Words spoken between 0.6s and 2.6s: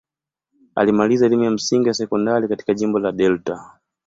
Alimaliza elimu ya msingi na sekondari